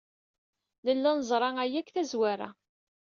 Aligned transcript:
Nella 0.85 1.11
neẓra 1.17 1.49
aya 1.63 1.81
seg 1.83 1.87
tazwara. 1.95 2.49